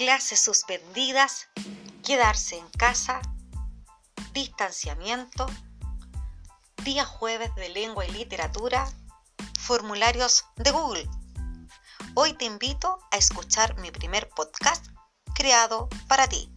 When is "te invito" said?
12.32-12.98